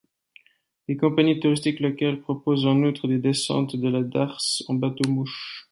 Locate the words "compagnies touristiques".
0.97-1.79